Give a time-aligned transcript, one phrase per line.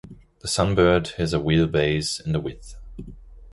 [0.39, 2.75] The Sunbird has a wheelbase and a width.